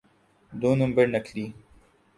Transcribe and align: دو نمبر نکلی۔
دو 0.61 0.69
نمبر 0.79 1.05
نکلی۔ 1.15 1.45